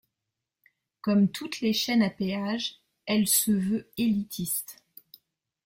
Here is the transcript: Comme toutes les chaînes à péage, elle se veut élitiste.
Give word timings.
Comme 1.01 1.29
toutes 1.29 1.61
les 1.61 1.73
chaînes 1.73 2.01
à 2.01 2.09
péage, 2.09 2.79
elle 3.05 3.27
se 3.27 3.51
veut 3.51 3.87
élitiste. 3.97 4.81